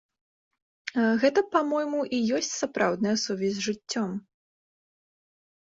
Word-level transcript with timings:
Гэта, 1.23 1.43
па-мойму, 1.55 2.01
і 2.19 2.21
ёсць 2.37 2.51
сапраўдная 2.63 3.15
сувязь 3.25 3.55
з 3.61 3.67
жыццём. 3.67 4.11